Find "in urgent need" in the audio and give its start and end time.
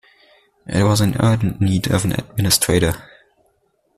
0.99-1.91